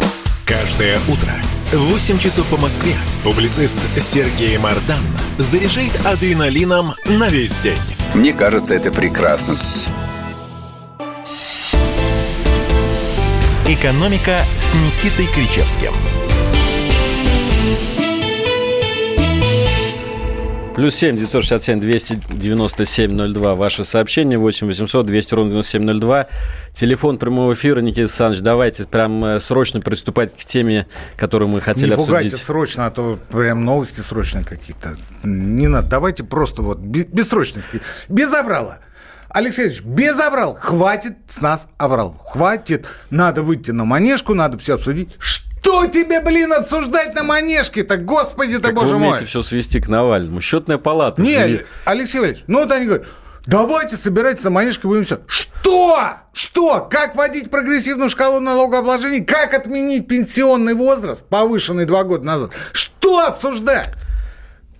[0.44, 1.32] Каждое утро
[1.72, 4.98] в 8 часов по Москве публицист Сергей Мардан
[5.38, 7.78] заряжает адреналином на весь день.
[8.14, 9.54] Мне кажется, это прекрасно.
[13.68, 15.92] «Экономика» с Никитой Кричевским–
[20.80, 23.54] Плюс семь девятьсот шестьдесят семь двести девяносто семь ноль два.
[23.54, 26.26] Ваши сообщения восемь восемьсот двести ровно девяносто семь ноль два.
[26.72, 30.86] Телефон прямого эфира, Никита Александрович, давайте прям э, срочно приступать к теме,
[31.18, 32.06] которую мы хотели Не обсудить.
[32.06, 34.96] пугайте срочно, а то прям новости срочные какие-то.
[35.22, 38.78] Не надо, давайте просто вот без срочности, без забрала.
[39.28, 40.54] Алексей Ильич, без аврал.
[40.54, 42.16] Хватит с нас аврал.
[42.26, 42.86] Хватит.
[43.10, 45.10] Надо выйти на манежку, надо все обсудить.
[45.18, 45.49] Что
[45.86, 49.24] тебе, блин, обсуждать на манежке-то, господи ты, боже вы мой.
[49.24, 50.40] все свести к Навальному.
[50.40, 51.22] Счетная палата.
[51.22, 51.66] Не, зави...
[51.84, 53.06] Алексей Валерьевич, ну вот они говорят,
[53.46, 55.20] давайте собирайтесь на манежке, будем все.
[55.26, 56.00] Что?
[56.32, 56.88] Что?
[56.90, 59.24] Как вводить прогрессивную шкалу налогообложения?
[59.24, 62.50] Как отменить пенсионный возраст, повышенный два года назад?
[62.72, 63.94] Что обсуждать?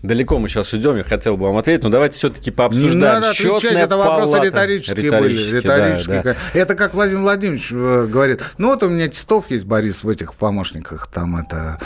[0.03, 2.95] Далеко мы сейчас уйдем, я хотел бы вам ответить, но давайте все-таки пообсуждаем.
[2.95, 4.47] Не надо отвечать, это вопросы палата.
[4.47, 5.63] риторические, риторические были.
[5.63, 6.23] Риторические.
[6.23, 6.59] Да, да.
[6.59, 8.41] Это как Владимир Владимирович э, говорит.
[8.57, 11.07] Ну вот у меня Титов есть, Борис, в этих помощниках.
[11.09, 11.79] Там это...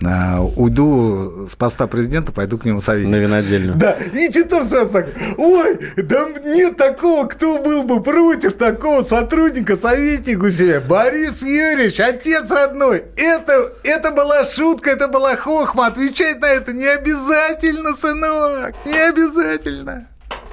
[0.00, 3.12] Э, уйду с поста президента, пойду к нему советник.
[3.12, 3.74] На винодельню.
[3.74, 9.76] Да, и Титов сразу так, ой, да нет такого, кто был бы против такого сотрудника,
[9.76, 10.80] советника у себя.
[10.80, 16.86] Борис Юрьевич, отец родной, это, это была шутка, это была хохма, отвечать на это не
[16.86, 20.08] обязательно обязательно, сынок, не обязательно.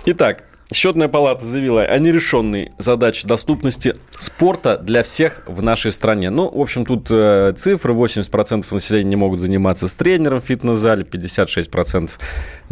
[0.06, 0.44] Итак,
[0.74, 6.32] Счетная палата заявила о нерешенной задаче доступности спорта для всех в нашей стране.
[6.32, 7.94] Ну, в общем, тут э, цифры.
[7.94, 12.10] 80% населения не могут заниматься с тренером в фитнес-зале, 56%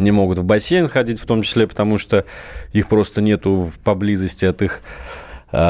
[0.00, 2.24] не могут в бассейн ходить, в том числе потому, что
[2.72, 4.80] их просто нету поблизости от их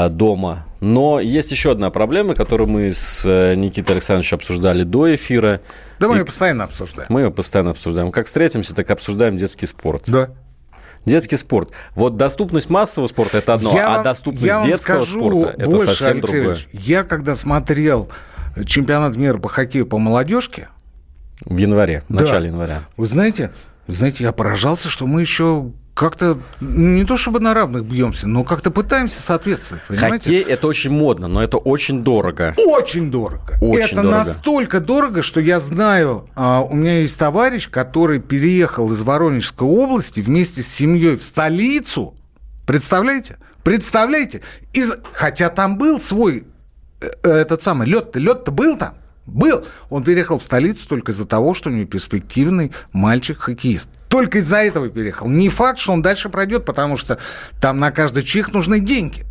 [0.09, 0.66] дома.
[0.80, 5.62] Но есть еще одна проблема, которую мы с э, Никитой Александровичем обсуждали до эфира.
[5.99, 7.07] Да мы ее постоянно обсуждаем.
[7.11, 8.12] Мы ее постоянно обсуждаем.
[8.12, 10.03] Как встретимся, так обсуждаем детский спорт.
[10.07, 10.30] Да.
[11.07, 11.70] Детский спорт.
[11.95, 15.70] Вот доступность массового спорта это одно, я а вам, доступность я детского скажу спорта это
[15.70, 16.59] больше, совсем Алексей другое.
[16.72, 18.11] Я когда смотрел
[18.66, 20.68] чемпионат мира по хоккею по молодежке
[21.45, 22.85] в январе, в да, начале января.
[22.97, 23.53] Вы знаете,
[23.87, 28.43] вы знаете, я поражался, что мы еще как-то не то чтобы на равных бьемся, но
[28.43, 29.83] как-то пытаемся соответствовать.
[29.87, 30.17] Понимаете?
[30.25, 32.55] Хоккей это очень модно, но это очень дорого.
[32.59, 33.55] Очень дорого.
[33.61, 34.19] Очень это дорого.
[34.19, 40.21] настолько дорого, что я знаю, а, у меня есть товарищ, который переехал из Воронежской области
[40.21, 42.15] вместе с семьей в столицу.
[42.67, 43.37] Представляете?
[43.63, 44.43] Представляете?
[44.73, 44.93] Из...
[45.13, 46.45] Хотя там был свой
[47.01, 48.95] э, этот самый лед-то, лед-то был там.
[49.27, 49.64] Был.
[49.89, 53.91] Он переехал в столицу только из-за того, что у него перспективный мальчик-хоккеист.
[54.09, 55.29] Только из-за этого переехал.
[55.29, 57.18] Не факт, что он дальше пройдет, потому что
[57.61, 59.25] там на каждый чих нужны деньги.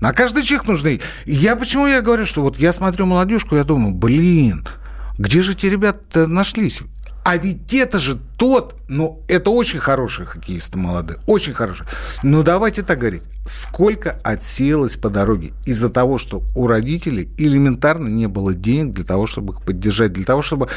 [0.00, 1.00] На каждый чих нужны.
[1.26, 4.66] Я почему я говорю, что вот я смотрю молодежку, я думаю, блин,
[5.18, 6.80] где же эти ребята нашлись?
[7.24, 11.88] А ведь это же тот, ну, это очень хорошие хоккеисты молодые, очень хорошие.
[12.22, 18.26] Но давайте так говорить, сколько отсеялось по дороге из-за того, что у родителей элементарно не
[18.26, 20.68] было денег для того, чтобы их поддержать, для того, чтобы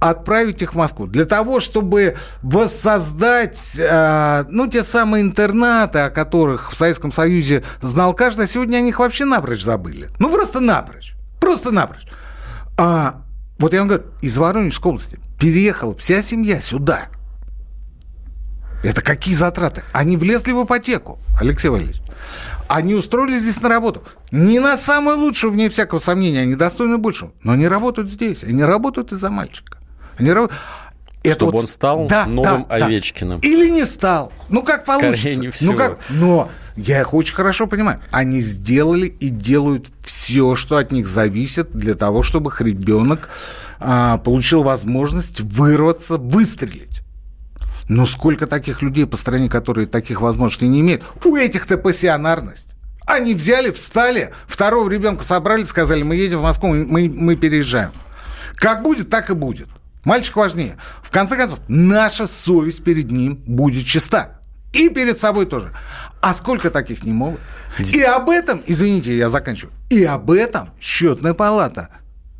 [0.00, 6.72] отправить их в Москву, для того, чтобы воссоздать, э, ну, те самые интернаты, о которых
[6.72, 10.10] в Советском Союзе знал каждый, а сегодня о них вообще напрочь забыли.
[10.18, 11.14] Ну, просто напрочь.
[11.38, 12.08] Просто напрочь.
[12.76, 13.22] А,
[13.62, 17.08] вот я вам говорю, из Воронежской области переехала вся семья сюда.
[18.82, 19.84] Это какие затраты?
[19.92, 22.02] Они влезли в ипотеку, Алексей Валерьевич.
[22.68, 24.02] Они устроились здесь на работу.
[24.32, 27.32] Не на самую лучшую, вне всякого сомнения, они достойны большего.
[27.44, 28.42] Но они работают здесь.
[28.42, 29.78] Они работают из-за мальчика.
[30.18, 30.60] Они работают...
[31.22, 31.60] Это Чтобы вот...
[31.60, 33.40] он стал да, новым да, Овечкиным.
[33.40, 33.46] Да.
[33.46, 34.32] Или не стал.
[34.48, 35.18] Ну, как получится.
[35.20, 35.72] Скорее не всего.
[35.72, 35.98] Ну, как...
[36.10, 38.00] Но я их очень хорошо понимаю.
[38.10, 43.28] Они сделали и делают все, что от них зависит для того, чтобы их ребенок
[43.78, 47.02] а, получил возможность вырваться, выстрелить.
[47.88, 51.02] Но сколько таких людей по стране, которые таких возможностей не имеют?
[51.24, 52.74] У этих-то пассионарность.
[53.06, 57.90] Они взяли, встали, второго ребенка собрали, сказали, мы едем в Москву, мы, мы переезжаем.
[58.54, 59.68] Как будет, так и будет.
[60.04, 60.76] Мальчик важнее.
[61.02, 64.40] В конце концов, наша совесть перед ним будет чиста.
[64.72, 65.72] И перед собой тоже.
[66.20, 67.40] А сколько таких не могут?
[67.92, 71.88] И об этом, извините, я заканчиваю, и об этом счетная палата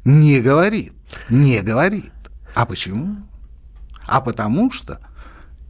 [0.05, 0.93] не говорит.
[1.29, 2.13] Не говорит.
[2.55, 3.17] А почему?
[4.07, 5.01] А потому что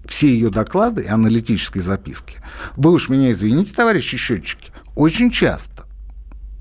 [0.04, 2.36] все ее доклады и аналитические записки,
[2.76, 5.84] вы уж меня извините, товарищи счетчики, очень часто,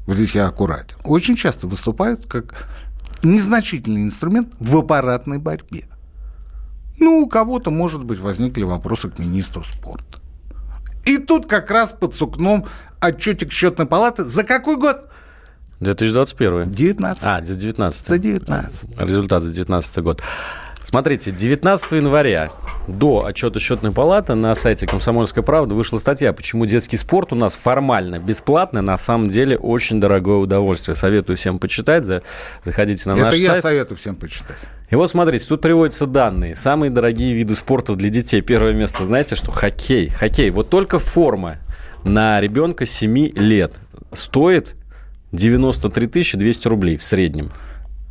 [0.05, 2.67] вот здесь я аккуратен, очень часто выступают как
[3.23, 5.85] незначительный инструмент в аппаратной борьбе.
[7.01, 10.19] Ну, у кого-то, может быть, возникли вопросы к министру спорта.
[11.03, 12.67] И тут как раз под сукном
[13.01, 15.09] отчетик счетной палаты за какой год?
[15.79, 16.71] 2021.
[16.71, 17.23] 19.
[17.25, 18.05] А, за 19.
[18.05, 18.99] За 19.
[18.99, 20.21] Результат за 19 год.
[20.83, 22.51] Смотрите, 19 января
[22.87, 27.55] до отчета счетной палаты на сайте «Комсомольская правда» вышла статья, почему детский спорт у нас
[27.55, 30.93] формально бесплатный, на самом деле очень дорогое удовольствие.
[30.93, 32.05] Советую всем почитать,
[32.63, 33.43] заходите на Это наш сайт.
[33.43, 34.57] Это я советую всем почитать.
[34.91, 36.53] И вот смотрите, тут приводятся данные.
[36.53, 38.41] Самые дорогие виды спорта для детей.
[38.41, 40.09] Первое место, знаете, что хоккей.
[40.09, 40.49] Хоккей.
[40.49, 41.57] Вот только форма
[42.03, 43.73] на ребенка 7 лет
[44.11, 44.75] стоит
[45.31, 47.51] 93 200 рублей в среднем.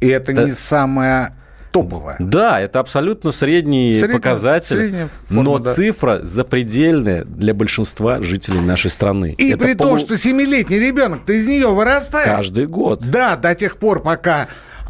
[0.00, 0.44] И это, это...
[0.44, 1.34] не самое
[1.70, 2.16] топовая.
[2.18, 5.74] Да, это абсолютно средний Средняя- показатель, средняя форма, но да.
[5.74, 9.34] цифра запредельная для большинства жителей нашей страны.
[9.36, 12.26] И Это при том, полу- что семилетний ребенок-то из нее вырастает.
[12.26, 13.02] каждый год.
[13.02, 14.48] Да, до тех пор, пока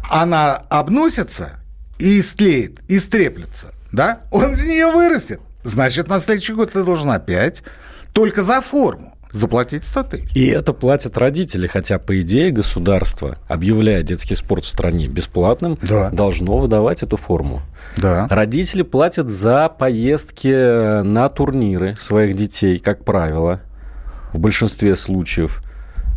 [0.09, 1.60] она обносится
[2.01, 5.39] и истлеет, и стреплется, да, он из нее вырастет.
[5.63, 7.63] Значит, на следующий год ты должен опять
[8.13, 10.29] только за форму заплатить 100 тысяч.
[10.35, 16.09] И это платят родители, хотя, по идее, государство, объявляя детский спорт в стране бесплатным, Да.
[16.09, 17.61] должно выдавать эту форму.
[17.95, 18.27] Да.
[18.29, 23.61] Родители платят за поездки на турниры своих детей, как правило,
[24.33, 25.61] в большинстве случаев.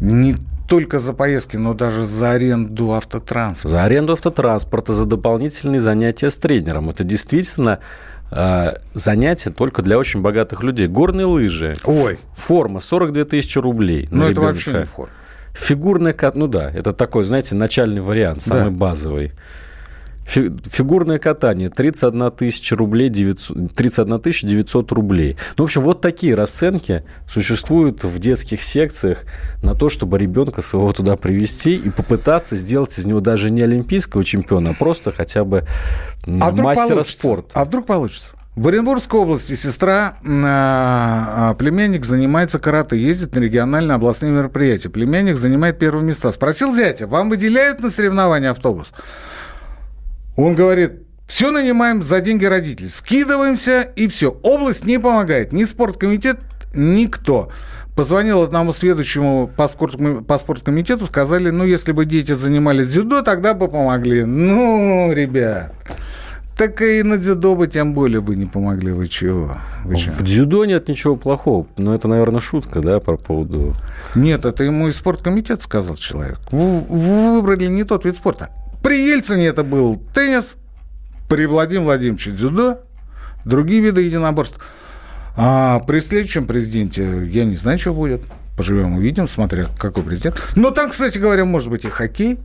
[0.01, 0.35] Не
[0.69, 3.69] только за поездки, но даже за аренду автотранспорта.
[3.69, 6.91] За аренду автотранспорта, за дополнительные занятия с тренером.
[6.91, 7.81] Это действительно
[8.31, 10.87] э, занятие только для очень богатых людей.
[10.87, 11.75] Горные лыжи.
[11.85, 14.09] Ой, Форма 42 тысячи рублей.
[14.11, 14.47] ну это ребенка.
[14.49, 15.13] вообще не форма.
[15.53, 16.17] Фигурная.
[16.35, 18.71] Ну да, это такой, знаете, начальный вариант, самый Да.
[18.71, 19.33] базовый.
[20.27, 25.37] Фи- Фигурное катание 31 тысяча рублей, 900, 31 тысяча 900 рублей.
[25.57, 29.25] Ну, в общем, вот такие расценки существуют в детских секциях
[29.63, 34.25] на то, чтобы ребенка своего туда привести и попытаться сделать из него даже не олимпийского
[34.25, 35.65] чемпиона, а просто хотя бы
[36.27, 37.49] А мастера спорта.
[37.55, 38.29] А вдруг получится?
[38.57, 44.91] В Оренбургской области сестра, а, а, племянник занимается карате, ездит на региональные областные мероприятия.
[44.91, 46.31] Племянник занимает первые места.
[46.31, 48.93] Спросил зятя, вам выделяют на соревнования автобус?
[50.37, 52.89] Он говорит, все нанимаем за деньги родителей.
[52.89, 54.39] Скидываемся и все.
[54.43, 55.53] Область не помогает.
[55.53, 56.39] Ни спорткомитет,
[56.75, 57.51] никто.
[57.97, 63.55] Позвонил одному следующему по, спортком- по спорткомитету, сказали, ну, если бы дети занимались дзюдо, тогда
[63.55, 64.25] бы помогли.
[64.25, 65.73] Ну, ребят,
[66.57, 68.91] так и на дзюдо бы тем более бы не помогли.
[68.91, 69.59] Вы чего?
[69.85, 70.15] Вы чего?
[70.15, 71.69] В дзюдо нет ничего плохого.
[71.77, 73.77] Но это, наверное, шутка, да, по поводу...
[74.17, 76.41] Нет, это ему и спорткомитет сказал человек.
[76.51, 76.81] Вы
[77.37, 78.51] выбрали не тот вид спорта.
[78.85, 80.59] При Ельцине это был теннис,
[81.27, 82.83] при Владимире Владимировиче дзюдо,
[83.47, 84.59] другие виды единоборств.
[85.37, 88.27] А при следующем президенте я не знаю, что будет.
[88.59, 90.53] Поживем, увидим, смотря какой президент.
[90.55, 92.39] Но там, кстати говоря, может быть и хоккей,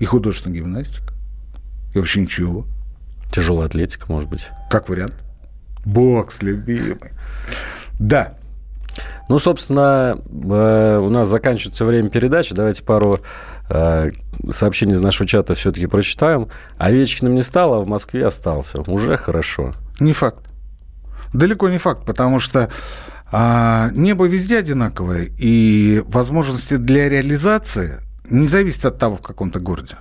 [0.00, 1.14] и художественная гимнастика,
[1.94, 2.66] и вообще ничего.
[3.30, 4.48] Тяжелая атлетика, может быть.
[4.68, 5.14] Как вариант.
[5.84, 7.12] Бокс, любимый.
[8.00, 8.36] Да.
[9.30, 12.52] Ну, собственно, э, у нас заканчивается время передачи.
[12.52, 13.20] Давайте пару
[13.68, 14.10] э,
[14.50, 16.48] сообщений из нашего чата все-таки прочитаем.
[16.78, 18.80] Овечкиным не стало, а в Москве остался.
[18.88, 19.72] Уже хорошо.
[20.00, 20.42] Не факт.
[21.32, 22.70] Далеко не факт, потому что
[23.30, 29.94] а, небо везде одинаковое, и возможности для реализации не зависят от того, в каком-то городе.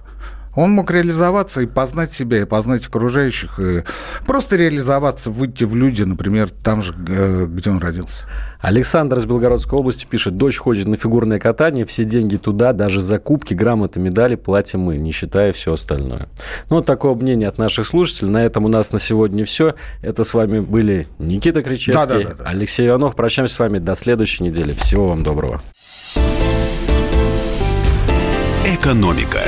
[0.55, 3.83] Он мог реализоваться и познать себя, и познать окружающих, и
[4.25, 8.25] просто реализоваться, выйти в люди, например, там же, э, где он родился.
[8.59, 13.53] Александр из Белгородской области пишет, дочь ходит на фигурное катание, все деньги туда, даже закупки,
[13.53, 16.27] грамоты, медали платим мы, не считая все остальное.
[16.69, 18.31] Ну, вот такое мнение от наших слушателей.
[18.31, 19.75] На этом у нас на сегодня все.
[20.01, 22.49] Это с вами были Никита Кричевский, Да-да-да-да.
[22.49, 23.15] Алексей Иванов.
[23.15, 24.73] Прощаемся с вами до следующей недели.
[24.73, 25.61] Всего вам доброго.
[28.65, 29.41] «Экономика»